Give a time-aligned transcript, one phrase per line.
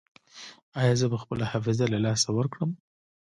[0.79, 2.71] ایا زه به خپله حافظه له لاسه ورکړم؟